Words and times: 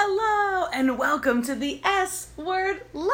Hello 0.00 0.68
and 0.72 0.96
welcome 0.96 1.42
to 1.42 1.56
the 1.56 1.80
S 1.82 2.28
Word 2.36 2.82
Live. 2.92 3.10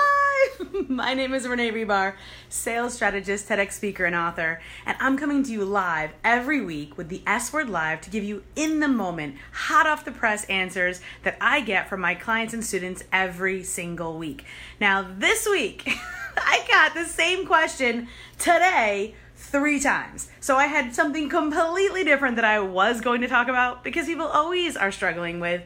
My 0.90 1.14
name 1.14 1.32
is 1.32 1.48
Renee 1.48 1.70
Hribar, 1.70 2.14
sales 2.50 2.92
strategist, 2.92 3.48
TEDx 3.48 3.72
speaker, 3.72 4.04
and 4.04 4.14
author, 4.14 4.60
and 4.84 4.94
I'm 5.00 5.16
coming 5.16 5.42
to 5.44 5.50
you 5.50 5.64
live 5.64 6.10
every 6.22 6.60
week 6.60 6.98
with 6.98 7.08
the 7.08 7.22
S 7.26 7.54
Word 7.54 7.70
Live 7.70 8.02
to 8.02 8.10
give 8.10 8.22
you 8.22 8.42
in 8.54 8.80
the 8.80 8.88
moment, 8.88 9.36
hot 9.52 9.86
off 9.86 10.04
the 10.04 10.12
press 10.12 10.44
answers 10.44 11.00
that 11.22 11.38
I 11.40 11.62
get 11.62 11.88
from 11.88 12.02
my 12.02 12.14
clients 12.14 12.52
and 12.52 12.62
students 12.62 13.03
every 13.11 13.62
single 13.64 14.19
week. 14.19 14.45
Now, 14.79 15.01
this 15.01 15.46
week, 15.46 15.89
I 16.37 16.66
got 16.69 16.93
the 16.93 17.07
same 17.07 17.46
question 17.46 18.09
today 18.39 19.14
three 19.37 19.80
times. 19.80 20.29
So 20.39 20.57
I 20.57 20.66
had 20.66 20.95
something 20.95 21.30
completely 21.30 22.05
different 22.05 22.37
that 22.37 22.45
I 22.45 22.61
was 22.61 23.01
going 23.01 23.23
to 23.23 23.29
talk 23.29 23.48
about 23.48 23.85
because 23.85 24.05
people 24.05 24.27
always 24.27 24.77
are 24.77 24.93
struggling 24.93 25.41
with 25.41 25.62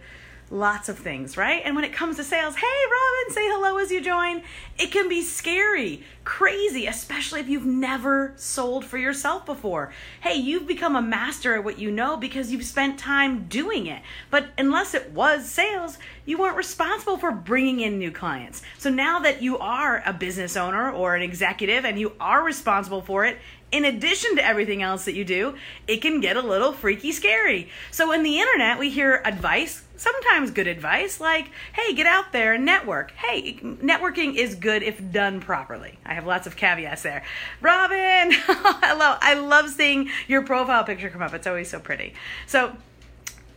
lots 0.51 0.89
of 0.89 0.99
things, 0.99 1.37
right? 1.37 1.63
And 1.65 1.75
when 1.75 1.85
it 1.85 1.93
comes 1.93 2.17
to 2.17 2.25
sales, 2.25 2.57
hey, 2.57 2.67
Robin, 2.67 3.35
say 3.35 3.47
hello 3.49 3.77
as 3.79 3.91
you 3.91 4.01
join. 4.01 4.43
It 4.79 4.91
can 4.91 5.09
be 5.09 5.23
scary, 5.23 6.03
crazy, 6.25 6.87
especially 6.87 7.41
if 7.41 7.49
you've 7.49 7.67
never 7.67 8.33
sold 8.37 8.85
for 8.85 8.99
yourself 8.99 9.45
before. 9.45 9.93
Hey, 10.21 10.37
you've 10.37 10.67
become 10.67 10.97
a 10.97 11.03
master 11.03 11.55
at 11.55 11.65
what 11.65 11.79
you 11.79 11.91
know 11.91 12.17
because 12.17 12.51
you've 12.51 12.65
spent 12.65 12.99
time 12.99 13.47
doing 13.49 13.87
it. 13.87 14.03
But 14.31 14.49
unless 14.57 14.95
it 14.95 15.11
was 15.11 15.49
sales, 15.49 15.99
you 16.25 16.39
weren't 16.39 16.57
responsible 16.57 17.19
for 17.19 17.31
bringing 17.31 17.81
in 17.81 17.99
new 17.99 18.11
clients. 18.11 18.63
So 18.79 18.91
now 18.91 19.19
that 19.21 19.43
you 19.43 19.59
are 19.59 20.03
a 20.07 20.13
business 20.13 20.57
owner 20.57 20.91
or 20.91 21.15
an 21.15 21.23
executive 21.23 21.85
and 21.85 21.99
you 21.99 22.13
are 22.21 22.43
responsible 22.43 23.03
for 23.03 23.25
it, 23.25 23.39
in 23.71 23.85
addition 23.85 24.37
to 24.37 24.45
everything 24.45 24.83
else 24.83 25.05
that 25.05 25.15
you 25.15 25.25
do, 25.25 25.55
it 25.87 25.99
can 25.99 26.21
get 26.21 26.37
a 26.37 26.41
little 26.41 26.73
freaky 26.73 27.13
scary. 27.13 27.69
So 27.91 28.13
in 28.13 28.23
the 28.23 28.41
internet, 28.41 28.79
we 28.79 28.89
hear 28.89 29.21
advice, 29.25 29.83
sometimes 29.99 30.51
good 30.51 30.67
advice, 30.67 31.21
like, 31.21 31.51
hey, 31.75 31.93
get 31.93 32.07
out 32.07 32.33
there 32.33 32.55
and 32.55 32.65
network. 32.65 33.11
Hey, 33.11 33.55
networking 33.55 34.35
is 34.35 34.55
good 34.55 34.83
if 34.83 35.13
done 35.13 35.41
properly. 35.41 35.99
I 36.07 36.15
have 36.15 36.27
lots 36.27 36.47
of 36.47 36.57
caveats 36.57 37.03
there. 37.03 37.23
Robin, 37.61 38.33
hello. 38.33 39.17
I 39.21 39.35
love 39.35 39.69
seeing 39.69 40.09
your 40.27 40.43
profile 40.43 40.85
picture 40.85 41.11
come 41.11 41.23
up. 41.23 41.35
It's 41.35 41.47
always 41.47 41.69
so 41.69 41.81
pretty. 41.81 42.15
So 42.47 42.75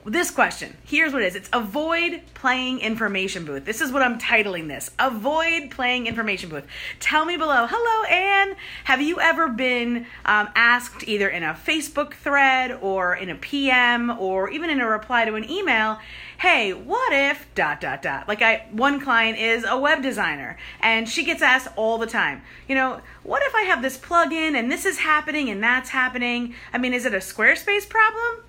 this 0.05 0.31
question. 0.31 0.75
Here's 0.83 1.13
what 1.13 1.21
it 1.21 1.27
is. 1.27 1.35
It's 1.35 1.49
avoid 1.53 2.21
playing 2.33 2.79
information 2.79 3.45
booth. 3.45 3.65
This 3.65 3.81
is 3.81 3.91
what 3.91 4.01
i'm 4.01 4.17
titling 4.17 4.67
this. 4.67 4.89
Avoid 4.97 5.69
playing 5.69 6.07
information 6.07 6.49
booth. 6.49 6.65
Tell 6.99 7.25
me 7.25 7.37
below 7.37 7.67
hello 7.69 8.03
anne 8.05 8.55
have 8.85 9.01
you 9.01 9.19
ever 9.19 9.47
been 9.47 10.07
um, 10.25 10.49
asked 10.55 11.07
either 11.07 11.29
in 11.29 11.43
a 11.43 11.53
facebook 11.53 12.13
thread 12.13 12.77
or 12.81 13.15
in 13.15 13.29
a 13.29 13.35
pm 13.35 14.09
or 14.19 14.49
even 14.49 14.69
in 14.69 14.81
a 14.81 14.87
reply 14.87 15.25
to 15.25 15.35
an 15.35 15.49
email 15.49 15.99
hey 16.39 16.73
what 16.73 17.13
if 17.13 17.45
dot 17.53 17.79
dot 17.79 18.01
dot 18.01 18.27
like 18.27 18.41
i 18.41 18.65
one 18.71 18.99
client 18.99 19.37
is 19.37 19.63
a 19.67 19.77
web 19.77 20.01
designer 20.01 20.57
and 20.79 21.07
she 21.07 21.23
gets 21.23 21.41
asked 21.41 21.67
all 21.75 21.97
the 21.97 22.07
time 22.07 22.41
you 22.67 22.75
know 22.75 22.99
what 23.23 23.41
if 23.43 23.53
i 23.53 23.61
have 23.61 23.81
this 23.81 23.97
plugin 23.97 24.55
and 24.55 24.71
this 24.71 24.85
is 24.85 24.97
happening 24.99 25.49
and 25.49 25.61
that's 25.63 25.89
happening? 25.89 26.53
I 26.73 26.77
mean 26.77 26.93
is 26.93 27.05
it 27.05 27.13
a 27.13 27.17
squarespace 27.17 27.87
problem 27.87 28.43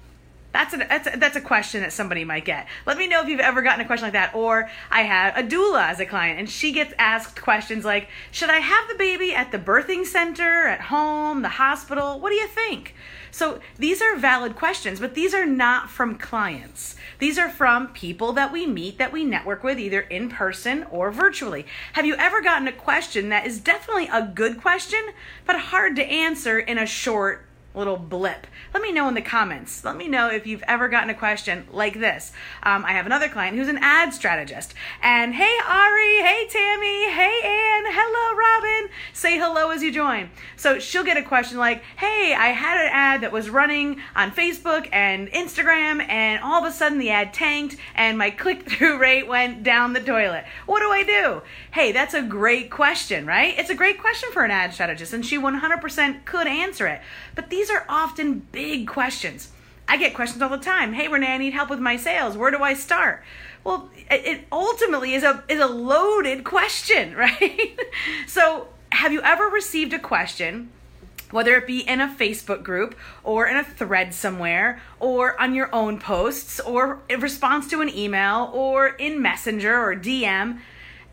that's, 0.53 0.75
an, 0.75 0.85
that's, 0.89 1.15
a, 1.15 1.19
that's 1.19 1.37
a 1.37 1.41
question 1.41 1.81
that 1.81 1.93
somebody 1.93 2.25
might 2.25 2.45
get. 2.45 2.67
Let 2.87 2.99
me 2.99 3.07
know 3.07 3.23
if 3.23 3.29
you've 3.29 3.41
ever 3.41 3.63
gotten 3.63 3.81
a 3.81 3.87
question 3.87 4.05
like 4.05 4.13
that. 4.13 4.35
Or 4.35 4.69
I 4.91 5.03
have 5.03 5.37
a 5.37 5.43
doula 5.43 5.89
as 5.89 6.01
a 6.01 6.07
client, 6.07 6.39
and 6.39 6.49
she 6.49 6.73
gets 6.73 6.93
asked 6.99 7.41
questions 7.41 7.85
like 7.85 8.09
Should 8.31 8.51
I 8.51 8.59
have 8.59 8.89
the 8.89 8.95
baby 8.95 9.35
at 9.35 9.51
the 9.51 9.59
birthing 9.59 10.05
center, 10.05 10.67
at 10.67 10.83
home, 10.83 11.43
the 11.43 11.49
hospital? 11.49 12.21
What 12.21 12.31
do 12.31 12.37
you 12.37 12.49
think? 12.49 12.95
So 13.31 13.61
these 13.79 14.03
are 14.03 14.15
valid 14.17 14.57
questions, 14.57 15.01
but 15.01 15.15
these 15.15 15.33
are 15.33 15.47
not 15.47 15.89
from 15.89 16.19
clients. 16.19 16.97
These 17.19 17.39
are 17.39 17.49
from 17.49 17.89
people 17.89 18.35
that 18.35 18.53
we 18.53 18.67
meet, 18.67 18.99
that 18.99 19.11
we 19.11 19.25
network 19.25 19.65
with, 19.65 19.79
either 19.79 20.03
in 20.03 20.29
person 20.29 20.85
or 20.91 21.11
virtually. 21.11 21.65
Have 21.95 22.05
you 22.05 22.15
ever 22.17 22.43
gotten 22.43 22.69
a 22.69 22.73
question 22.73 23.31
that 23.31 23.47
is 23.47 23.59
definitely 23.59 24.09
a 24.13 24.23
good 24.23 24.61
question, 24.61 25.01
but 25.47 25.59
hard 25.59 25.97
to 25.97 26.05
answer 26.05 26.59
in 26.59 26.77
a 26.77 26.85
short 26.85 27.47
little 27.75 27.97
blip. 27.97 28.47
Let 28.75 28.83
me 28.83 28.93
know 28.93 29.09
in 29.09 29.15
the 29.15 29.23
comments. 29.23 29.85
Let 29.85 29.97
me 29.97 30.09
know 30.09 30.29
if 30.29 30.47
you've 30.47 30.63
ever 30.67 30.89
gotten 30.89 31.11
a 31.11 31.15
question 31.15 31.67
like 31.71 31.99
this. 31.99 32.33
Um, 32.63 32.85
I 32.85 32.93
have 32.93 33.07
another 33.07 33.29
client 33.29 33.57
who's 33.57 33.69
an 33.69 33.79
ad 33.81 34.13
strategist. 34.15 34.75
And 35.03 35.35
hey, 35.35 35.57
Ari, 35.67 36.17
hey, 36.23 36.47
Tammy, 36.49 37.11
hey, 37.11 37.41
Ann, 37.45 37.85
hello, 37.87 38.37
Robin. 38.37 38.91
Say 39.13 39.39
hello 39.39 39.71
as 39.71 39.83
you 39.83 39.93
join. 39.93 40.31
So 40.57 40.79
she'll 40.79 41.05
get 41.05 41.17
a 41.17 41.23
question 41.23 41.59
like, 41.59 41.83
hey, 41.97 42.35
I 42.35 42.49
had 42.49 42.81
an 42.81 42.91
ad 42.93 43.21
that 43.23 43.33
was 43.33 43.51
running 43.51 44.01
on 44.15 44.31
Facebook 44.31 44.89
and 44.93 45.29
Instagram, 45.29 46.07
and 46.09 46.43
all 46.43 46.65
of 46.65 46.71
a 46.71 46.75
sudden 46.75 46.99
the 46.99 47.11
ad 47.11 47.33
tanked 47.35 47.77
and 47.95 48.19
my 48.19 48.31
click 48.43 48.69
through 48.71 48.99
rate 48.99 49.27
went 49.27 49.63
down 49.63 49.93
the 49.93 50.01
toilet. 50.01 50.45
What 50.67 50.81
do 50.81 50.91
I 50.91 51.03
do? 51.03 51.43
Hey, 51.73 51.93
that's 51.93 52.15
a 52.15 52.23
great 52.23 52.71
question, 52.71 53.27
right? 53.27 53.59
It's 53.59 53.71
a 53.71 53.75
great 53.75 53.99
question 53.99 54.31
for 54.33 54.45
an 54.45 54.51
ad 54.51 54.73
strategist, 54.75 55.13
and 55.13 55.25
she 55.25 55.39
100% 55.39 56.25
could 56.25 56.47
answer 56.47 56.87
it. 56.87 57.01
But 57.35 57.51
these 57.51 57.62
these 57.63 57.71
are 57.71 57.85
often 57.89 58.41
big 58.51 58.89
questions. 58.89 59.53
I 59.87 59.97
get 59.97 60.15
questions 60.15 60.43
all 60.43 60.49
the 60.49 60.57
time. 60.57 60.95
Hey, 60.95 61.07
Renee, 61.07 61.35
I 61.35 61.39
need 61.39 61.53
help 61.53 61.71
with 61.71 61.79
my 61.79 61.97
sales. 61.97 62.37
Where 62.37 62.51
do 62.51 62.61
I 62.61 62.75
start? 62.75 63.23
Well, 63.63 63.89
it 64.11 64.49
ultimately 64.51 65.15
is 65.15 65.23
a 65.23 65.45
is 65.49 65.61
a 65.61 65.69
loaded 65.69 66.43
question, 66.43 67.15
right? 67.17 67.79
so, 68.27 68.67
have 68.91 69.13
you 69.13 69.23
ever 69.23 69.45
received 69.45 69.93
a 69.93 70.01
question, 70.01 70.71
whether 71.31 71.55
it 71.55 71.69
be 71.69 71.89
in 71.89 72.01
a 72.01 72.09
Facebook 72.09 72.65
group 72.65 72.97
or 73.23 73.47
in 73.47 73.57
a 73.57 73.63
thread 73.63 74.13
somewhere, 74.13 74.83
or 74.99 75.41
on 75.41 75.55
your 75.55 75.73
own 75.73 76.01
posts, 76.01 76.59
or 76.59 76.99
in 77.09 77.21
response 77.21 77.71
to 77.71 77.81
an 77.81 77.89
email, 77.89 78.51
or 78.53 78.89
in 78.89 79.23
Messenger 79.23 79.73
or 79.73 79.95
DM, 79.95 80.59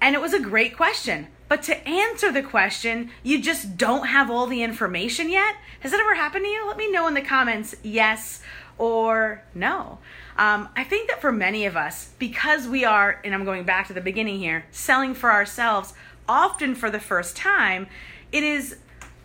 and 0.01 0.15
it 0.15 0.19
was 0.19 0.33
a 0.33 0.39
great 0.39 0.75
question? 0.75 1.27
But 1.49 1.63
to 1.63 1.87
answer 1.87 2.31
the 2.31 2.43
question, 2.43 3.09
you 3.23 3.41
just 3.41 3.75
don't 3.75 4.07
have 4.07 4.29
all 4.29 4.45
the 4.45 4.63
information 4.63 5.29
yet. 5.29 5.55
Has 5.81 5.91
that 5.91 5.99
ever 5.99 6.15
happened 6.15 6.45
to 6.45 6.49
you? 6.49 6.65
Let 6.67 6.77
me 6.77 6.91
know 6.91 7.07
in 7.07 7.15
the 7.15 7.21
comments 7.21 7.75
yes 7.83 8.41
or 8.77 9.43
no. 9.53 9.97
Um, 10.38 10.69
I 10.75 10.83
think 10.83 11.09
that 11.09 11.19
for 11.19 11.31
many 11.31 11.65
of 11.65 11.75
us, 11.75 12.11
because 12.19 12.67
we 12.67 12.85
are, 12.85 13.19
and 13.25 13.33
I'm 13.33 13.43
going 13.43 13.65
back 13.65 13.88
to 13.88 13.93
the 13.93 13.99
beginning 13.99 14.39
here, 14.39 14.65
selling 14.71 15.13
for 15.13 15.31
ourselves, 15.31 15.93
often 16.29 16.75
for 16.75 16.89
the 16.89 16.99
first 16.99 17.35
time, 17.35 17.88
it 18.31 18.43
is 18.43 18.77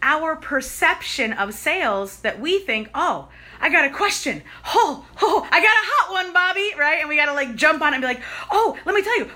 our 0.03 0.35
perception 0.37 1.33
of 1.33 1.55
sales 1.55 2.21
that 2.21 2.41
we 2.41 2.59
think, 2.59 2.91
oh, 2.95 3.29
I 3.61 3.71
got 3.71 3.85
a 3.85 3.91
question. 3.91 4.43
Oh, 4.67 5.07
oh, 5.23 5.49
I 5.51 5.61
got 5.61 5.63
a 5.63 5.87
hot 5.87 6.13
one, 6.13 6.33
Bobby, 6.33 6.73
right? 6.79 7.01
And 7.01 7.09
we 7.09 7.17
got 7.17 7.27
to 7.27 7.33
like 7.33 7.55
jump 7.55 7.81
on 7.81 7.93
it 7.93 7.97
and 7.97 8.03
be 8.03 8.09
like, 8.09 8.23
oh, 8.51 8.77
let 8.85 8.95
me 8.95 9.03
tell 9.03 9.19
you. 9.19 9.31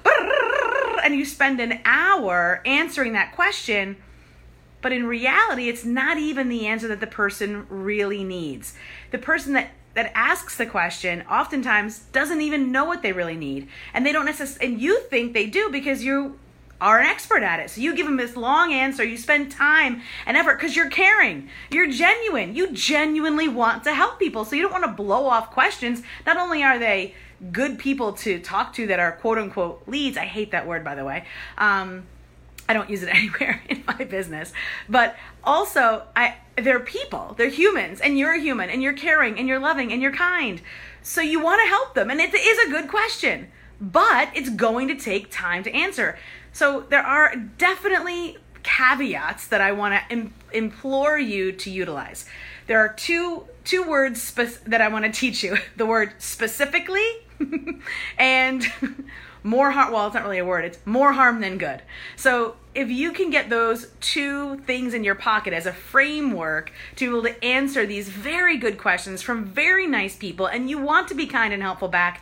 And 1.09 1.17
you 1.17 1.25
spend 1.25 1.59
an 1.59 1.81
hour 1.87 2.61
answering 2.67 3.15
that 3.15 3.35
question. 3.35 3.97
But 4.83 4.93
in 4.93 5.07
reality, 5.07 5.71
it's 5.71 5.83
not 5.83 6.19
even 6.19 6.51
the 6.51 6.67
answer 6.67 6.87
that 6.89 7.01
the 7.01 7.07
person 7.07 7.67
really 7.71 8.25
needs. 8.25 8.75
The 9.11 9.17
person 9.17 9.55
that 9.55 9.71
that 9.95 10.13
asks 10.15 10.59
the 10.59 10.67
question 10.67 11.23
oftentimes 11.23 12.01
doesn't 12.13 12.43
even 12.43 12.71
know 12.71 12.85
what 12.85 13.01
they 13.01 13.13
really 13.13 13.37
need 13.37 13.69
and 13.95 14.05
they 14.05 14.13
don't 14.13 14.27
necessarily 14.27 14.75
and 14.75 14.83
you 14.83 15.01
think 15.05 15.33
they 15.33 15.47
do 15.47 15.71
because 15.71 16.05
you 16.05 16.39
are 16.79 17.01
an 17.01 17.07
expert 17.07 17.43
at 17.43 17.59
it. 17.59 17.71
So 17.71 17.81
you 17.81 17.97
give 17.97 18.05
them 18.05 18.19
this 18.19 18.37
long 18.37 18.75
answer, 18.75 19.03
you 19.03 19.17
spend 19.17 19.51
time 19.51 20.03
and 20.27 20.37
effort 20.37 20.57
because 20.57 20.77
you're 20.77 20.91
caring. 20.91 21.49
You're 21.71 21.91
genuine. 21.91 22.55
You 22.55 22.71
genuinely 22.71 23.49
want 23.49 23.83
to 23.85 23.95
help 23.95 24.19
people. 24.19 24.45
So 24.45 24.57
you 24.57 24.63
don't 24.63 24.73
want 24.73 24.85
to 24.85 24.93
blow 24.93 25.25
off 25.25 25.51
questions. 25.53 26.03
Not 26.27 26.37
only 26.37 26.63
are 26.63 26.79
they 26.79 27.15
good 27.53 27.79
people 27.79 28.13
to 28.15 28.39
talk 28.41 28.73
to 28.75 28.87
that 28.89 28.99
are 28.99 29.13
quote 29.13 29.39
unquote 29.39 29.83
leads, 29.87 30.17
I 30.17 30.25
hate 30.25 30.51
that 30.53 30.67
word 30.67 30.85
by 30.85 30.95
the 30.95 31.05
way. 31.05 31.25
Um, 31.57 32.07
I 32.69 32.75
don't 32.75 32.91
use 32.91 33.03
it 33.03 33.09
anywhere 33.15 33.63
in 33.69 33.83
my 33.87 34.05
business. 34.05 34.53
But 34.89 35.17
also, 35.43 36.05
I 36.15 36.37
they're 36.57 36.81
people, 36.81 37.35
they're 37.39 37.49
humans, 37.49 38.01
and 38.01 38.19
you're 38.19 38.35
a 38.35 38.41
human, 38.41 38.69
and 38.69 38.83
you're 38.83 38.93
caring, 38.93 39.39
and 39.39 39.49
you're 39.49 39.61
loving, 39.61 39.93
and 39.93 40.03
you're 40.03 40.13
kind. 40.13 40.61
So 41.03 41.21
you 41.21 41.41
want 41.41 41.61
to 41.63 41.69
help 41.69 41.95
them, 41.95 42.11
and 42.11 42.21
it 42.21 42.35
is 42.35 42.67
a 42.67 42.71
good 42.71 42.89
question, 42.89 43.49
but 43.81 44.31
it's 44.35 44.51
going 44.51 44.89
to 44.89 44.95
take 44.95 45.31
time 45.31 45.63
to 45.63 45.73
answer. 45.73 46.19
So 46.53 46.85
there 46.91 47.03
are 47.03 47.35
definitely 47.37 48.37
caveats 48.65 49.47
that 49.49 49.61
I 49.61 49.73
want 49.73 49.95
to 49.95 50.13
Im- 50.13 50.35
implore 50.53 51.19
you 51.19 51.53
to 51.53 51.71
utilize. 51.71 52.27
There 52.69 52.79
are 52.79 52.93
two 52.93 53.45
two 53.65 53.83
words 53.83 54.23
spe- 54.23 54.65
that 54.67 54.81
I 54.81 54.89
want 54.89 55.05
to 55.05 55.11
teach 55.11 55.43
you. 55.43 55.57
The 55.77 55.87
word 55.87 56.15
specifically 56.19 57.09
and 58.19 58.65
more 59.43 59.71
harm 59.71 59.93
well 59.93 60.07
it's 60.07 60.15
not 60.15 60.25
really 60.25 60.39
a 60.39 60.45
word 60.45 60.65
it's 60.65 60.79
more 60.85 61.13
harm 61.13 61.41
than 61.41 61.57
good 61.57 61.81
so 62.17 62.57
if 62.75 62.91
you 62.91 63.13
can 63.13 63.31
get 63.31 63.49
those 63.49 63.87
two 64.01 64.59
things 64.67 64.93
in 64.93 65.05
your 65.05 65.15
pocket 65.15 65.53
as 65.53 65.65
a 65.65 65.73
framework 65.73 66.73
to 66.97 67.05
be 67.05 67.17
able 67.17 67.23
to 67.23 67.45
answer 67.45 67.87
these 67.87 68.09
very 68.09 68.57
good 68.57 68.77
questions 68.77 69.23
from 69.23 69.45
very 69.45 69.87
nice 69.87 70.17
people 70.17 70.47
and 70.47 70.69
you 70.69 70.77
want 70.77 71.07
to 71.07 71.15
be 71.15 71.27
kind 71.27 71.55
and 71.55 71.63
helpful 71.63 71.89
back 71.89 72.21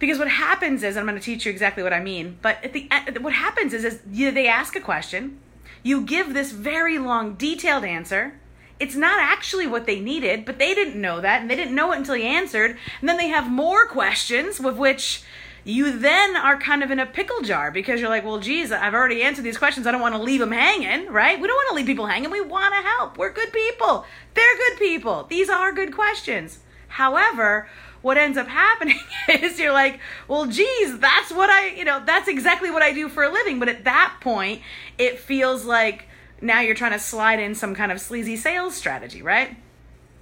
because 0.00 0.18
what 0.18 0.28
happens 0.28 0.82
is, 0.82 0.96
I'm 0.96 1.06
going 1.06 1.18
to 1.18 1.22
teach 1.22 1.44
you 1.44 1.52
exactly 1.52 1.82
what 1.82 1.92
I 1.92 2.00
mean, 2.00 2.38
but 2.40 2.64
at 2.64 2.72
the 2.72 2.88
end, 2.90 3.18
what 3.18 3.34
happens 3.34 3.74
is, 3.74 3.84
is 3.84 4.00
you, 4.10 4.32
they 4.32 4.48
ask 4.48 4.74
a 4.74 4.80
question, 4.80 5.38
you 5.82 6.00
give 6.00 6.32
this 6.32 6.52
very 6.52 6.98
long, 6.98 7.34
detailed 7.34 7.84
answer. 7.84 8.39
It's 8.80 8.96
not 8.96 9.20
actually 9.20 9.66
what 9.66 9.86
they 9.86 10.00
needed, 10.00 10.44
but 10.44 10.58
they 10.58 10.74
didn't 10.74 11.00
know 11.00 11.20
that, 11.20 11.42
and 11.42 11.50
they 11.50 11.56
didn't 11.56 11.74
know 11.74 11.92
it 11.92 11.98
until 11.98 12.16
you 12.16 12.24
answered. 12.24 12.76
And 13.00 13.08
then 13.08 13.18
they 13.18 13.28
have 13.28 13.50
more 13.50 13.86
questions 13.86 14.58
with 14.58 14.76
which 14.76 15.22
you 15.64 15.98
then 15.98 16.36
are 16.36 16.58
kind 16.58 16.82
of 16.82 16.90
in 16.90 16.98
a 16.98 17.06
pickle 17.06 17.42
jar 17.42 17.70
because 17.70 18.00
you're 18.00 18.08
like, 18.08 18.24
well, 18.24 18.38
geez, 18.38 18.72
I've 18.72 18.94
already 18.94 19.22
answered 19.22 19.44
these 19.44 19.58
questions. 19.58 19.86
I 19.86 19.92
don't 19.92 20.00
want 20.00 20.14
to 20.14 20.22
leave 20.22 20.40
them 20.40 20.52
hanging, 20.52 21.08
right? 21.12 21.38
We 21.40 21.46
don't 21.46 21.56
want 21.56 21.68
to 21.70 21.74
leave 21.74 21.86
people 21.86 22.06
hanging. 22.06 22.30
We 22.30 22.40
want 22.40 22.74
to 22.74 22.88
help. 22.88 23.18
We're 23.18 23.32
good 23.32 23.52
people. 23.52 24.06
They're 24.34 24.56
good 24.56 24.78
people. 24.78 25.24
These 25.24 25.50
are 25.50 25.72
good 25.72 25.94
questions. 25.94 26.60
However, 26.88 27.68
what 28.02 28.16
ends 28.16 28.38
up 28.38 28.48
happening 28.48 29.00
is 29.28 29.58
you're 29.58 29.72
like, 29.72 30.00
well, 30.28 30.46
geez, 30.46 30.98
that's 30.98 31.30
what 31.32 31.50
I, 31.50 31.68
you 31.68 31.84
know, 31.84 32.02
that's 32.04 32.28
exactly 32.28 32.70
what 32.70 32.82
I 32.82 32.92
do 32.92 33.08
for 33.08 33.22
a 33.22 33.30
living. 33.30 33.58
But 33.58 33.68
at 33.68 33.84
that 33.84 34.16
point, 34.20 34.62
it 34.98 35.18
feels 35.18 35.64
like 35.64 36.08
now 36.40 36.60
you're 36.60 36.74
trying 36.74 36.92
to 36.92 36.98
slide 36.98 37.40
in 37.40 37.54
some 37.54 37.74
kind 37.74 37.92
of 37.92 38.00
sleazy 38.00 38.36
sales 38.36 38.74
strategy, 38.74 39.22
right? 39.22 39.56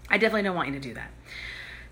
I 0.09 0.19
definitely 0.19 0.43
don't 0.43 0.57
want 0.57 0.69
you 0.69 0.75
to 0.75 0.81
do 0.81 0.95
that. 0.95 1.11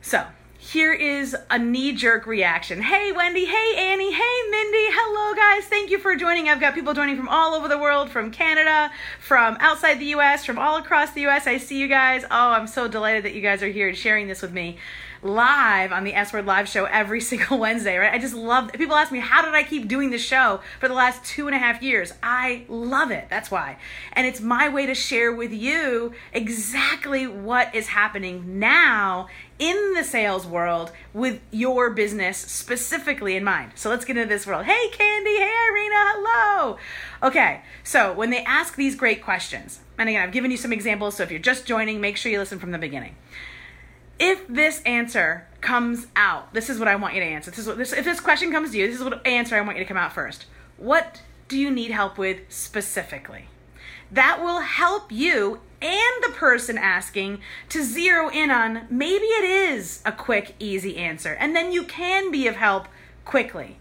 So, 0.01 0.25
here 0.67 0.93
is 0.93 1.37
a 1.49 1.59
knee 1.59 1.93
jerk 1.93 2.27
reaction. 2.27 2.83
Hey, 2.83 3.13
Wendy. 3.13 3.45
Hey, 3.45 3.75
Annie. 3.77 4.13
Hey, 4.13 4.51
Mindy. 4.51 4.87
Hello, 4.91 5.35
guys. 5.35 5.65
Thank 5.69 5.91
you 5.91 5.99
for 5.99 6.17
joining. 6.17 6.49
I've 6.49 6.59
got 6.59 6.75
people 6.75 6.93
joining 6.93 7.17
from 7.17 7.29
all 7.29 7.55
over 7.55 7.69
the 7.69 7.79
world, 7.79 8.11
from 8.11 8.33
Canada, 8.33 8.91
from 9.21 9.57
outside 9.61 10.01
the 10.01 10.07
US, 10.07 10.45
from 10.45 10.59
all 10.59 10.77
across 10.77 11.13
the 11.13 11.25
US. 11.29 11.47
I 11.47 11.59
see 11.59 11.79
you 11.79 11.87
guys. 11.87 12.25
Oh, 12.25 12.51
I'm 12.51 12.67
so 12.67 12.89
delighted 12.89 13.25
that 13.25 13.35
you 13.35 13.43
guys 13.43 13.63
are 13.63 13.69
here 13.69 13.89
and 13.89 13.97
sharing 13.97 14.27
this 14.27 14.43
with 14.43 14.53
me 14.53 14.77
live 15.23 15.93
on 15.93 16.05
the 16.05 16.15
S 16.15 16.33
Word 16.33 16.47
Live 16.47 16.69
show 16.69 16.85
every 16.85 17.21
single 17.33 17.59
Wednesday, 17.59 17.97
right? 17.97 18.13
I 18.13 18.19
just 18.19 18.35
love 18.35 18.73
people 18.73 18.97
ask 18.97 19.13
me, 19.13 19.21
how 19.21 19.45
did 19.45 19.55
I 19.55 19.63
keep 19.63 19.89
doing 19.89 20.11
this 20.11 20.23
show 20.23 20.61
for 20.81 20.89
the 20.89 20.95
last 20.95 21.25
two 21.25 21.47
and 21.47 21.55
a 21.55 21.59
half 21.59 21.83
years? 21.83 22.13
I 22.23 22.65
love 22.69 23.11
it. 23.11 23.27
That's 23.29 23.51
why. 23.51 23.79
And 24.13 24.27
it's 24.27 24.41
my 24.41 24.69
way 24.69 24.87
to 24.87 24.95
share 24.95 25.33
with 25.33 25.53
you 25.53 26.13
exactly 26.33 27.27
what 27.27 27.75
is 27.75 27.89
happening 27.89 28.59
now 28.59 29.29
in 29.59 29.95
the 29.95 30.05
sales 30.05 30.47
world 30.47 30.93
with 31.15 31.41
your 31.51 31.91
business 31.91 32.37
specifically 32.39 33.37
in 33.37 33.45
mind. 33.45 33.73
So 33.75 33.91
let's 33.91 34.05
get 34.05 34.17
into 34.17 34.29
this 34.29 34.47
world. 34.47 34.65
Hey, 34.67 34.89
Candy. 34.93 35.37
Hey, 35.37 35.55
Irina. 35.71 35.97
Hello. 35.97 36.79
Okay, 37.23 37.63
so 37.83 38.13
when 38.13 38.31
they 38.31 38.45
ask 38.45 38.77
these 38.77 38.95
great 38.95 39.23
questions, 39.23 39.81
and 39.99 40.09
again, 40.09 40.23
I've 40.23 40.33
given 40.33 40.51
you 40.51 40.57
some 40.57 40.73
examples, 40.73 41.17
so 41.17 41.23
if 41.23 41.31
you're 41.31 41.41
just 41.41 41.67
joining, 41.67 42.01
make 42.01 42.17
sure 42.17 42.31
you 42.31 42.39
listen 42.39 42.59
from 42.59 42.73
the 42.73 42.79
beginning 42.79 43.17
if 44.19 44.47
this 44.49 44.83
answer 44.83 45.47
comes 45.61 46.07
out, 46.17 46.53
this 46.55 46.71
is 46.71 46.79
what 46.79 46.89
I 46.89 46.97
want 46.97 47.15
you 47.15 47.21
to 47.21 47.27
answer. 47.27 47.51
This 47.51 47.61
is 47.61 47.67
what 47.67 47.79
this 47.79 47.93
if 47.93 48.05
this 48.05 48.21
question 48.21 48.51
comes 48.51 48.71
to 48.71 48.79
you, 48.79 48.87
this 48.87 48.97
is 48.97 49.05
what 49.05 49.27
answer 49.27 49.57
I 49.57 49.61
want 49.61 49.79
you 49.79 49.85
to 49.85 49.89
come 49.89 49.97
out 49.97 50.13
first. 50.13 50.47
What 50.77 51.23
do 51.49 51.59
you 51.59 51.71
need 51.71 51.91
help 51.91 52.19
with 52.19 52.41
specifically? 52.49 53.47
That 54.11 54.41
will 54.43 54.61
help 54.61 55.11
you 55.11 55.61
and 55.83 56.23
the 56.23 56.33
person 56.35 56.79
asking 56.79 57.41
to 57.69 57.83
zero 57.83 58.29
in 58.31 58.51
on 58.51 58.87
maybe 58.91 59.25
it 59.25 59.45
is 59.45 60.03
a 60.05 60.13
quick, 60.13 60.55
easy 60.59 60.97
answer, 60.97 61.35
and 61.35 61.55
then 61.55 61.73
you 61.73 61.85
can 61.85 62.31
be 62.31 62.47
of 62.47 62.57
help 62.57 62.89
quickly. 63.25 63.79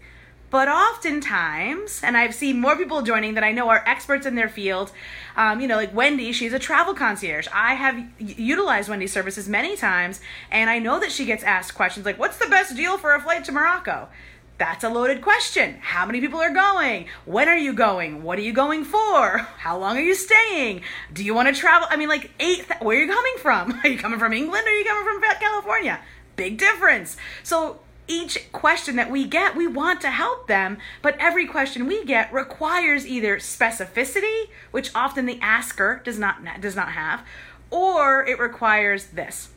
But 0.48 0.68
oftentimes, 0.68 2.00
and 2.04 2.16
I've 2.16 2.34
seen 2.34 2.60
more 2.60 2.76
people 2.76 3.02
joining 3.02 3.34
that 3.34 3.42
I 3.42 3.50
know 3.50 3.68
are 3.68 3.82
experts 3.84 4.26
in 4.26 4.36
their 4.36 4.48
field, 4.48 4.92
um, 5.36 5.60
you 5.60 5.66
know, 5.66 5.76
like 5.76 5.92
Wendy, 5.94 6.32
she's 6.32 6.52
a 6.52 6.58
travel 6.58 6.94
concierge. 6.94 7.48
I 7.52 7.74
have 7.74 8.02
utilized 8.18 8.88
Wendy's 8.88 9.12
services 9.12 9.48
many 9.48 9.76
times, 9.76 10.20
and 10.50 10.70
I 10.70 10.78
know 10.78 11.00
that 11.00 11.10
she 11.10 11.24
gets 11.24 11.42
asked 11.42 11.74
questions 11.74 12.06
like, 12.06 12.18
What's 12.18 12.38
the 12.38 12.48
best 12.48 12.76
deal 12.76 12.96
for 12.96 13.14
a 13.14 13.20
flight 13.20 13.44
to 13.46 13.52
Morocco? 13.52 14.08
That's 14.58 14.84
a 14.84 14.88
loaded 14.88 15.20
question. 15.20 15.78
How 15.80 16.06
many 16.06 16.20
people 16.20 16.40
are 16.40 16.52
going? 16.52 17.08
When 17.26 17.48
are 17.48 17.56
you 17.56 17.74
going? 17.74 18.22
What 18.22 18.38
are 18.38 18.42
you 18.42 18.54
going 18.54 18.84
for? 18.84 19.38
How 19.38 19.78
long 19.78 19.98
are 19.98 20.02
you 20.02 20.14
staying? 20.14 20.80
Do 21.12 21.22
you 21.22 21.34
want 21.34 21.54
to 21.54 21.60
travel? 21.60 21.86
I 21.90 21.96
mean, 21.96 22.08
like, 22.08 22.30
eight, 22.40 22.66
th- 22.66 22.80
where 22.80 22.96
are 22.96 23.00
you 23.02 23.12
coming 23.12 23.34
from? 23.38 23.78
Are 23.84 23.88
you 23.88 23.98
coming 23.98 24.18
from 24.18 24.32
England 24.32 24.66
or 24.66 24.70
are 24.70 24.78
you 24.78 24.84
coming 24.84 25.20
from 25.20 25.38
California? 25.38 26.00
Big 26.36 26.56
difference. 26.58 27.16
So, 27.42 27.80
each 28.08 28.50
question 28.52 28.96
that 28.96 29.10
we 29.10 29.26
get, 29.26 29.56
we 29.56 29.66
want 29.66 30.00
to 30.02 30.10
help 30.10 30.46
them, 30.46 30.78
but 31.02 31.16
every 31.18 31.46
question 31.46 31.86
we 31.86 32.04
get 32.04 32.32
requires 32.32 33.06
either 33.06 33.38
specificity, 33.38 34.48
which 34.70 34.90
often 34.94 35.26
the 35.26 35.40
asker 35.42 36.00
does 36.04 36.18
not 36.18 36.38
does 36.60 36.76
not 36.76 36.92
have, 36.92 37.24
or 37.70 38.24
it 38.24 38.38
requires 38.38 39.06
this. 39.06 39.48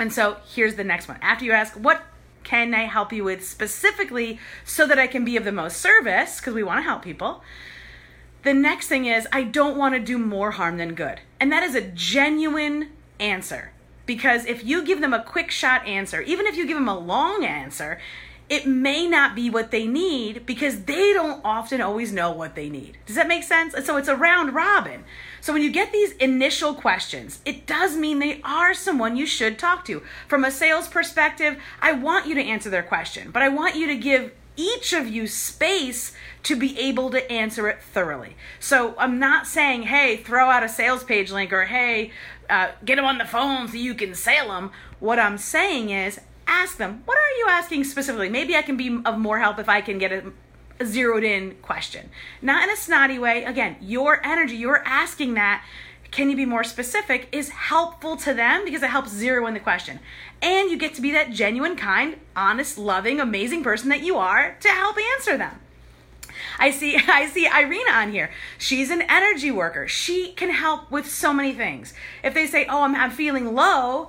And 0.00 0.12
so 0.12 0.38
here's 0.52 0.74
the 0.74 0.84
next 0.84 1.06
one. 1.06 1.18
After 1.22 1.44
you 1.44 1.52
ask, 1.52 1.74
what 1.74 2.02
can 2.46 2.74
I 2.74 2.84
help 2.84 3.12
you 3.12 3.24
with 3.24 3.44
specifically 3.44 4.38
so 4.64 4.86
that 4.86 5.00
I 5.00 5.08
can 5.08 5.24
be 5.24 5.36
of 5.36 5.44
the 5.44 5.50
most 5.50 5.78
service, 5.78 6.38
because 6.38 6.54
we 6.54 6.62
want 6.62 6.78
to 6.78 6.88
help 6.88 7.02
people. 7.02 7.42
The 8.44 8.54
next 8.54 8.86
thing 8.86 9.06
is, 9.06 9.26
I 9.32 9.42
don't 9.42 9.76
want 9.76 9.96
to 9.96 10.00
do 10.00 10.16
more 10.16 10.52
harm 10.52 10.76
than 10.76 10.94
good. 10.94 11.20
And 11.40 11.50
that 11.50 11.64
is 11.64 11.74
a 11.74 11.80
genuine 11.80 12.90
answer. 13.18 13.72
Because 14.06 14.46
if 14.46 14.64
you 14.64 14.84
give 14.84 15.00
them 15.00 15.12
a 15.12 15.24
quick 15.24 15.50
shot 15.50 15.84
answer, 15.86 16.22
even 16.22 16.46
if 16.46 16.56
you 16.56 16.64
give 16.64 16.78
them 16.78 16.88
a 16.88 16.96
long 16.96 17.44
answer, 17.44 17.98
it 18.48 18.66
may 18.66 19.06
not 19.06 19.34
be 19.34 19.50
what 19.50 19.70
they 19.70 19.86
need 19.86 20.46
because 20.46 20.84
they 20.84 21.12
don't 21.12 21.40
often 21.44 21.80
always 21.80 22.12
know 22.12 22.30
what 22.30 22.54
they 22.54 22.68
need. 22.68 22.96
Does 23.06 23.16
that 23.16 23.26
make 23.26 23.42
sense? 23.42 23.74
So 23.84 23.96
it's 23.96 24.08
a 24.08 24.16
round 24.16 24.54
robin. 24.54 25.04
So 25.40 25.52
when 25.52 25.62
you 25.62 25.70
get 25.70 25.92
these 25.92 26.12
initial 26.12 26.74
questions, 26.74 27.40
it 27.44 27.66
does 27.66 27.96
mean 27.96 28.18
they 28.18 28.40
are 28.42 28.72
someone 28.72 29.16
you 29.16 29.26
should 29.26 29.58
talk 29.58 29.84
to. 29.86 30.02
From 30.28 30.44
a 30.44 30.50
sales 30.50 30.88
perspective, 30.88 31.56
I 31.80 31.92
want 31.92 32.26
you 32.26 32.34
to 32.36 32.42
answer 32.42 32.70
their 32.70 32.82
question, 32.82 33.30
but 33.30 33.42
I 33.42 33.48
want 33.48 33.74
you 33.74 33.86
to 33.88 33.96
give 33.96 34.32
each 34.56 34.92
of 34.92 35.06
you 35.06 35.26
space 35.26 36.12
to 36.44 36.56
be 36.56 36.78
able 36.78 37.10
to 37.10 37.30
answer 37.30 37.68
it 37.68 37.82
thoroughly. 37.82 38.36
So 38.58 38.94
I'm 38.96 39.18
not 39.18 39.46
saying, 39.46 39.82
hey, 39.82 40.16
throw 40.16 40.48
out 40.48 40.62
a 40.62 40.68
sales 40.68 41.04
page 41.04 41.30
link 41.30 41.52
or 41.52 41.64
hey, 41.64 42.12
uh, 42.48 42.68
get 42.84 42.96
them 42.96 43.04
on 43.04 43.18
the 43.18 43.24
phone 43.24 43.68
so 43.68 43.74
you 43.76 43.94
can 43.94 44.14
sell 44.14 44.48
them. 44.48 44.70
What 45.00 45.18
I'm 45.18 45.36
saying 45.36 45.90
is 45.90 46.20
ask 46.46 46.76
them, 46.76 47.02
what 47.04 47.18
are 47.18 47.38
you 47.38 47.46
asking 47.48 47.84
specifically? 47.84 48.28
Maybe 48.28 48.56
I 48.56 48.62
can 48.62 48.76
be 48.76 49.00
of 49.04 49.18
more 49.18 49.38
help 49.38 49.58
if 49.58 49.68
I 49.68 49.80
can 49.80 49.98
get 49.98 50.12
a, 50.12 50.32
a 50.80 50.86
zeroed 50.86 51.24
in 51.24 51.56
question. 51.62 52.10
Not 52.42 52.64
in 52.64 52.70
a 52.70 52.76
snotty 52.76 53.18
way. 53.18 53.44
Again, 53.44 53.76
your 53.80 54.24
energy, 54.24 54.56
you're 54.56 54.82
asking 54.84 55.34
that. 55.34 55.64
Can 56.12 56.30
you 56.30 56.36
be 56.36 56.46
more 56.46 56.64
specific? 56.64 57.28
Is 57.32 57.48
helpful 57.50 58.16
to 58.18 58.32
them 58.32 58.64
because 58.64 58.82
it 58.82 58.90
helps 58.90 59.10
zero 59.10 59.46
in 59.46 59.54
the 59.54 59.60
question. 59.60 59.98
And 60.40 60.70
you 60.70 60.78
get 60.78 60.94
to 60.94 61.02
be 61.02 61.12
that 61.12 61.30
genuine, 61.30 61.76
kind, 61.76 62.16
honest, 62.34 62.78
loving, 62.78 63.20
amazing 63.20 63.62
person 63.62 63.88
that 63.88 64.02
you 64.02 64.16
are 64.16 64.56
to 64.60 64.68
help 64.68 64.96
answer 65.14 65.36
them. 65.36 65.58
I 66.58 66.70
see 66.70 66.96
I 67.08 67.26
see 67.26 67.46
Irina 67.46 67.90
on 67.90 68.12
here. 68.12 68.30
She's 68.58 68.90
an 68.90 69.02
energy 69.02 69.50
worker. 69.50 69.88
She 69.88 70.32
can 70.32 70.50
help 70.50 70.90
with 70.90 71.10
so 71.10 71.32
many 71.32 71.52
things. 71.52 71.92
If 72.22 72.34
they 72.34 72.46
say, 72.46 72.66
"Oh, 72.66 72.82
I'm, 72.82 72.94
I'm 72.94 73.10
feeling 73.10 73.54
low," 73.54 74.08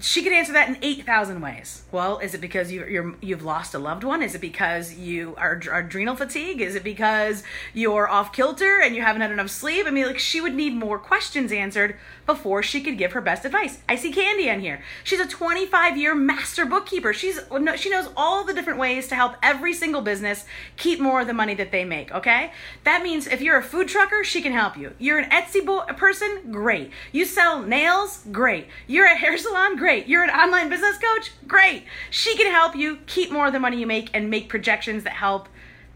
she 0.00 0.22
could 0.22 0.32
answer 0.32 0.52
that 0.52 0.68
in 0.68 0.78
8,000 0.82 1.40
ways. 1.40 1.82
Well, 1.92 2.18
is 2.18 2.34
it 2.34 2.40
because 2.40 2.72
you, 2.72 2.84
you're, 2.86 3.14
you've 3.20 3.44
lost 3.44 3.74
a 3.74 3.78
loved 3.78 4.02
one? 4.02 4.20
Is 4.20 4.34
it 4.34 4.40
because 4.40 4.94
you 4.94 5.34
are, 5.36 5.60
are 5.70 5.80
adrenal 5.80 6.16
fatigue? 6.16 6.60
Is 6.60 6.74
it 6.74 6.82
because 6.82 7.44
you're 7.72 8.08
off 8.08 8.32
kilter 8.32 8.80
and 8.80 8.96
you 8.96 9.02
haven't 9.02 9.22
had 9.22 9.30
enough 9.30 9.50
sleep? 9.50 9.86
I 9.86 9.90
mean, 9.90 10.06
like, 10.06 10.18
she 10.18 10.40
would 10.40 10.54
need 10.54 10.74
more 10.74 10.98
questions 10.98 11.52
answered 11.52 11.96
before 12.26 12.62
she 12.62 12.80
could 12.82 12.98
give 12.98 13.12
her 13.12 13.20
best 13.20 13.44
advice. 13.44 13.78
I 13.88 13.94
see 13.94 14.12
Candy 14.12 14.48
in 14.48 14.60
here. 14.60 14.82
She's 15.04 15.20
a 15.20 15.28
25 15.28 15.96
year 15.96 16.14
master 16.14 16.66
bookkeeper. 16.66 17.12
She's 17.12 17.40
she 17.76 17.90
knows 17.90 18.08
all 18.16 18.44
the 18.44 18.52
different 18.52 18.80
ways 18.80 19.06
to 19.08 19.14
help 19.14 19.36
every 19.42 19.72
single 19.72 20.02
business 20.02 20.44
keep 20.76 20.98
more 21.00 21.20
of 21.20 21.28
the 21.28 21.32
money 21.32 21.54
that 21.54 21.70
they 21.70 21.84
make. 21.84 22.12
Okay, 22.12 22.50
that 22.84 23.02
means 23.02 23.26
if 23.26 23.40
you're 23.40 23.58
a 23.58 23.62
food 23.62 23.86
trucker, 23.88 24.24
she 24.24 24.42
can 24.42 24.52
help 24.52 24.76
you. 24.76 24.92
You're 24.98 25.18
an 25.18 25.30
Etsy 25.30 25.64
bo- 25.64 25.86
person, 25.96 26.50
great. 26.50 26.90
You 27.12 27.24
sell 27.24 27.62
nails, 27.62 28.24
great. 28.32 28.66
You're 28.88 29.06
a 29.06 29.16
hair 29.16 29.38
salon, 29.38 29.75
great. 29.76 30.06
You're 30.06 30.24
an 30.24 30.30
online 30.30 30.68
business 30.68 30.98
coach, 30.98 31.32
great. 31.46 31.84
She 32.10 32.36
can 32.36 32.50
help 32.50 32.74
you 32.76 32.98
keep 33.06 33.30
more 33.30 33.46
of 33.46 33.52
the 33.52 33.60
money 33.60 33.78
you 33.78 33.86
make 33.86 34.10
and 34.14 34.30
make 34.30 34.48
projections 34.48 35.04
that 35.04 35.14
help 35.14 35.48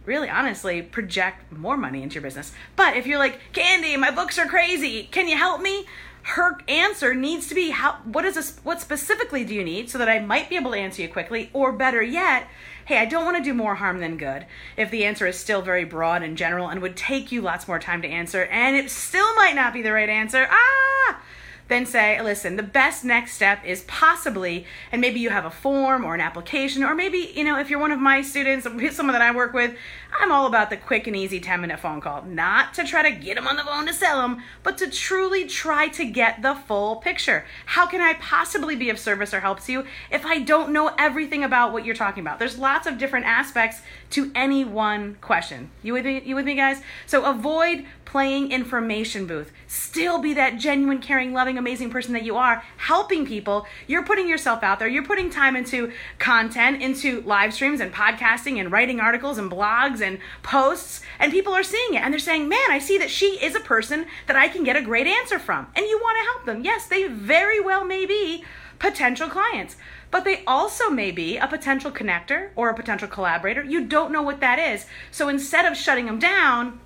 really 0.05 0.29
honestly 0.29 0.83
project 0.83 1.53
more 1.53 1.77
money 1.77 2.03
into 2.03 2.15
your 2.15 2.23
business. 2.23 2.53
But 2.77 2.97
if 2.97 3.07
you're 3.07 3.19
like, 3.19 3.41
Candy, 3.53 3.97
my 3.97 4.11
books 4.11 4.39
are 4.39 4.47
crazy, 4.47 5.05
can 5.11 5.29
you 5.29 5.37
help 5.37 5.61
me? 5.61 5.87
her 6.23 6.59
answer 6.69 7.15
needs 7.15 7.49
to 7.49 7.55
be 7.55 7.71
how 7.71 7.93
what 8.05 8.25
is 8.25 8.35
this 8.35 8.59
what 8.63 8.81
specifically 8.81 9.45
do 9.45 9.55
you 9.55 9.65
need 9.65 9.89
so 9.89 9.99
that 9.99 10.09
I 10.09 10.19
might 10.19 10.49
be 10.51 10.57
able 10.57 10.73
to 10.73 10.77
answer 10.77 11.03
you 11.03 11.09
quickly 11.09 11.51
or 11.53 11.73
better 11.73 12.03
yet 12.03 12.47
hey 12.85 12.99
I 12.99 13.07
don't 13.07 13.25
want 13.25 13.39
to 13.39 13.43
do 13.43 13.55
more 13.55 13.77
harm 13.77 14.01
than 14.01 14.19
good 14.19 14.45
if 14.77 14.91
the 14.91 15.05
answer 15.05 15.27
is 15.27 15.39
still 15.39 15.63
very 15.63 15.85
broad 15.85 16.23
and 16.23 16.37
general 16.37 16.69
and 16.69 16.83
would 16.83 16.97
take 16.97 17.33
you 17.33 17.41
lots 17.41 17.67
more 17.67 17.79
time 17.79 18.03
to 18.03 18.09
answer 18.09 18.45
and 18.45 18.77
it 18.77 18.91
still 18.91 19.35
might 19.37 19.55
not 19.55 19.73
be 19.73 19.83
the 19.83 19.93
right 19.93 20.09
answer 20.09 20.47
ah 20.51 21.23
then 21.71 21.87
say, 21.87 22.21
listen, 22.21 22.57
the 22.57 22.63
best 22.63 23.05
next 23.05 23.33
step 23.33 23.65
is 23.65 23.83
possibly, 23.85 24.67
and 24.93 25.01
maybe 25.01 25.21
you 25.21 25.31
have 25.31 25.47
a 25.47 25.51
form 25.51 26.05
or 26.05 26.15
an 26.15 26.21
application, 26.21 26.83
or 26.83 26.95
maybe, 26.95 27.33
you 27.35 27.45
know, 27.45 27.59
if 27.59 27.71
you're 27.71 27.81
one 27.81 27.93
of 27.93 27.99
my 27.99 28.21
students, 28.21 28.65
someone 28.95 29.15
that 29.15 29.23
I 29.23 29.35
work 29.35 29.55
with, 29.55 29.75
I'm 30.19 30.33
all 30.33 30.47
about 30.47 30.71
the 30.71 30.77
quick 30.77 31.07
and 31.07 31.17
easy 31.17 31.41
10 31.41 31.61
minute 31.61 31.79
phone 31.79 32.01
call. 32.01 32.23
Not 32.23 32.75
to 32.75 32.85
try 32.85 33.09
to 33.09 33.17
get 33.17 33.37
them 33.37 33.47
on 33.47 33.57
the 33.57 33.63
phone 33.63 33.87
to 33.87 33.95
sell 33.95 34.21
them, 34.21 34.43
but 34.63 34.77
to 34.79 34.91
truly 34.91 35.47
try 35.47 35.89
to 35.89 36.05
get 36.05 36.43
the 36.43 36.55
full 36.55 36.97
picture. 36.97 37.45
How 37.67 37.87
can 37.87 38.01
I 38.01 38.15
possibly 38.15 38.77
be 38.77 38.91
of 38.91 38.99
service 38.99 39.33
or 39.33 39.41
help 39.41 39.67
you 39.69 39.85
if 40.11 40.25
I 40.25 40.41
don't 40.41 40.73
know 40.73 40.93
everything 40.99 41.45
about 41.45 41.73
what 41.73 41.85
you're 41.85 41.95
talking 41.95 42.23
about? 42.23 42.39
There's 42.39 42.59
lots 42.59 42.87
of 42.87 42.99
different 42.99 43.27
aspects 43.27 43.83
to 44.11 44.33
any 44.35 44.65
one 44.65 45.17
question. 45.21 45.71
You 45.83 45.93
with 45.93 46.05
me, 46.05 46.23
you 46.25 46.35
with 46.35 46.47
me 46.47 46.55
guys? 46.55 46.83
So 47.07 47.25
avoid 47.25 47.87
playing 48.11 48.51
information 48.51 49.27
booth. 49.27 49.53
Still 49.69 50.19
be 50.19 50.35
that 50.35 50.59
genuine, 50.59 50.99
caring, 50.99 51.33
loving, 51.33 51.57
amazing 51.61 51.91
person 51.91 52.13
that 52.15 52.25
you 52.25 52.37
are, 52.37 52.65
helping 52.77 53.25
people. 53.25 53.67
You're 53.87 54.05
putting 54.05 54.29
yourself 54.29 54.65
out 54.65 54.81
there. 54.81 54.89
You're 54.89 55.05
putting 55.05 55.31
time 55.31 55.55
into 55.55 55.93
content, 56.19 56.83
into 56.83 57.21
live 57.21 57.55
streams 57.55 57.81
and 57.81 57.93
podcasting 57.93 58.59
and 58.59 58.73
writing 58.73 58.99
articles 58.99 59.39
and 59.39 59.51
blogs 59.51 60.01
and 60.01 60.19
posts, 60.43 61.03
and 61.21 61.31
people 61.31 61.55
are 61.55 61.63
seeing 61.63 61.95
it 61.95 62.03
and 62.03 62.13
they're 62.13 62.19
saying, 62.19 62.49
"Man, 62.49 62.71
I 62.71 62.81
see 62.81 62.99
that 62.99 63.11
she 63.11 63.39
is 63.43 63.55
a 63.55 63.61
person 63.61 64.07
that 64.27 64.37
I 64.37 64.49
can 64.49 64.65
get 64.65 64.77
a 64.77 64.83
great 64.83 65.07
answer 65.07 65.39
from." 65.39 65.69
And 65.77 65.87
you 65.87 65.99
want 65.99 66.19
to 66.19 66.33
help 66.33 66.47
them. 66.47 66.65
Yes, 66.65 66.87
they 66.87 67.07
very 67.07 67.61
well 67.61 67.85
may 67.85 68.07
be 68.07 68.45
potential 68.79 69.29
clients 69.29 69.77
but 70.11 70.25
they 70.25 70.43
also 70.45 70.91
may 70.91 71.11
be 71.11 71.37
a 71.37 71.47
potential 71.47 71.91
connector 71.91 72.51
or 72.57 72.69
a 72.69 72.75
potential 72.75 73.09
collaborator. 73.09 73.63
You 73.63 73.85
don't 73.85 74.13
know 74.13 74.23
what 74.23 74.41
that 74.41 74.59
is. 74.59 74.87
So 75.11 75.29
instead 75.29 75.65
of 75.67 75.77
shutting 75.77 76.07
them 76.07 76.19
down, 76.19 76.81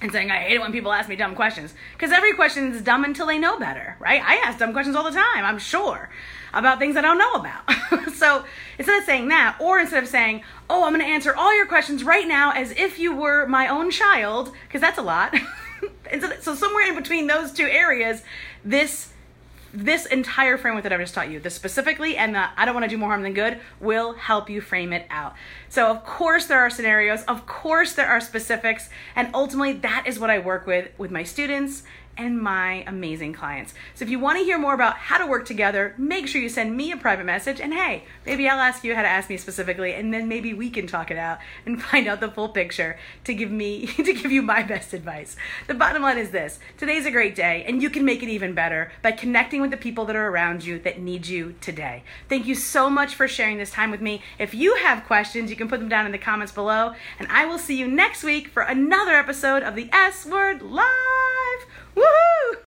and 0.00 0.12
saying, 0.12 0.30
I 0.30 0.38
hate 0.38 0.54
it 0.54 0.60
when 0.60 0.72
people 0.72 0.92
ask 0.92 1.08
me 1.08 1.16
dumb 1.16 1.34
questions. 1.34 1.74
Because 1.92 2.12
every 2.12 2.34
question 2.34 2.72
is 2.72 2.82
dumb 2.82 3.04
until 3.04 3.26
they 3.26 3.38
know 3.38 3.58
better, 3.58 3.96
right? 3.98 4.22
I 4.24 4.36
ask 4.36 4.58
dumb 4.58 4.72
questions 4.72 4.94
all 4.94 5.04
the 5.04 5.10
time, 5.10 5.44
I'm 5.44 5.58
sure, 5.58 6.08
about 6.54 6.78
things 6.78 6.96
I 6.96 7.00
don't 7.00 7.18
know 7.18 7.32
about. 7.34 8.12
so 8.14 8.44
instead 8.78 8.98
of 8.98 9.04
saying 9.04 9.28
that, 9.28 9.56
or 9.60 9.80
instead 9.80 10.02
of 10.02 10.08
saying, 10.08 10.42
oh, 10.70 10.84
I'm 10.84 10.92
going 10.92 11.04
to 11.04 11.10
answer 11.10 11.34
all 11.34 11.56
your 11.56 11.66
questions 11.66 12.04
right 12.04 12.26
now 12.26 12.52
as 12.52 12.70
if 12.72 12.98
you 12.98 13.14
were 13.14 13.46
my 13.46 13.68
own 13.68 13.90
child, 13.90 14.52
because 14.66 14.80
that's 14.80 14.98
a 14.98 15.02
lot. 15.02 15.34
so 16.40 16.54
somewhere 16.54 16.88
in 16.88 16.94
between 16.94 17.26
those 17.26 17.52
two 17.52 17.66
areas, 17.66 18.22
this 18.64 19.12
this 19.72 20.06
entire 20.06 20.56
framework 20.56 20.82
that 20.84 20.92
I've 20.92 21.00
just 21.00 21.14
taught 21.14 21.30
you, 21.30 21.40
the 21.40 21.50
specifically 21.50 22.16
and 22.16 22.34
the 22.34 22.48
I 22.56 22.64
don't 22.64 22.74
want 22.74 22.84
to 22.84 22.88
do 22.88 22.98
more 22.98 23.08
harm 23.08 23.22
than 23.22 23.34
good, 23.34 23.60
will 23.80 24.14
help 24.14 24.48
you 24.48 24.60
frame 24.60 24.92
it 24.92 25.06
out. 25.10 25.34
So, 25.68 25.90
of 25.90 26.04
course, 26.04 26.46
there 26.46 26.60
are 26.60 26.70
scenarios, 26.70 27.22
of 27.24 27.46
course, 27.46 27.92
there 27.92 28.08
are 28.08 28.20
specifics, 28.20 28.88
and 29.14 29.30
ultimately, 29.34 29.74
that 29.74 30.04
is 30.06 30.18
what 30.18 30.30
I 30.30 30.38
work 30.38 30.66
with 30.66 30.88
with 30.98 31.10
my 31.10 31.22
students 31.22 31.82
and 32.18 32.38
my 32.38 32.82
amazing 32.86 33.32
clients. 33.32 33.72
So 33.94 34.04
if 34.04 34.10
you 34.10 34.18
want 34.18 34.38
to 34.38 34.44
hear 34.44 34.58
more 34.58 34.74
about 34.74 34.96
how 34.96 35.18
to 35.18 35.26
work 35.26 35.46
together, 35.46 35.94
make 35.96 36.26
sure 36.26 36.42
you 36.42 36.48
send 36.48 36.76
me 36.76 36.90
a 36.90 36.96
private 36.96 37.24
message 37.24 37.60
and 37.60 37.72
hey, 37.72 38.02
maybe 38.26 38.48
I'll 38.48 38.58
ask 38.58 38.82
you 38.82 38.94
how 38.94 39.02
to 39.02 39.08
ask 39.08 39.30
me 39.30 39.36
specifically 39.36 39.94
and 39.94 40.12
then 40.12 40.28
maybe 40.28 40.52
we 40.52 40.68
can 40.68 40.88
talk 40.88 41.10
it 41.12 41.16
out 41.16 41.38
and 41.64 41.80
find 41.90 42.08
out 42.08 42.20
the 42.20 42.30
full 42.30 42.48
picture 42.48 42.98
to 43.24 43.32
give 43.32 43.50
me 43.50 43.86
to 43.96 44.12
give 44.12 44.32
you 44.32 44.42
my 44.42 44.62
best 44.62 44.92
advice. 44.92 45.36
The 45.68 45.74
bottom 45.74 46.02
line 46.02 46.18
is 46.18 46.30
this. 46.30 46.58
Today's 46.76 47.06
a 47.06 47.10
great 47.10 47.36
day 47.36 47.64
and 47.66 47.80
you 47.80 47.88
can 47.88 48.04
make 48.04 48.22
it 48.22 48.28
even 48.28 48.52
better 48.52 48.90
by 49.00 49.12
connecting 49.12 49.60
with 49.60 49.70
the 49.70 49.76
people 49.76 50.04
that 50.06 50.16
are 50.16 50.28
around 50.28 50.64
you 50.64 50.80
that 50.80 51.00
need 51.00 51.26
you 51.28 51.54
today. 51.60 52.02
Thank 52.28 52.46
you 52.46 52.56
so 52.56 52.90
much 52.90 53.14
for 53.14 53.28
sharing 53.28 53.58
this 53.58 53.70
time 53.70 53.92
with 53.92 54.00
me. 54.00 54.22
If 54.38 54.54
you 54.54 54.74
have 54.76 55.06
questions, 55.06 55.50
you 55.50 55.56
can 55.56 55.68
put 55.68 55.78
them 55.78 55.88
down 55.88 56.04
in 56.04 56.12
the 56.12 56.18
comments 56.18 56.52
below 56.52 56.94
and 57.20 57.28
I 57.30 57.46
will 57.46 57.58
see 57.58 57.76
you 57.78 57.86
next 57.86 58.24
week 58.24 58.48
for 58.48 58.62
another 58.62 59.12
episode 59.12 59.62
of 59.62 59.76
the 59.76 59.88
S 59.92 60.26
Word 60.26 60.62
Live. 60.62 60.88
Woohoo! 62.08 62.54